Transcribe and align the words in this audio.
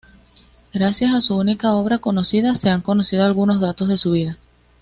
Gracias 0.73 1.13
a 1.13 1.21
su 1.21 1.37
única 1.37 1.73
obra 1.73 1.99
conocida, 1.99 2.55
se 2.55 2.71
han 2.71 2.81
conocido 2.81 3.23
algunos 3.23 3.61
datos 3.61 3.87
de 3.87 3.97
su 3.97 4.09
vida. 4.09 4.39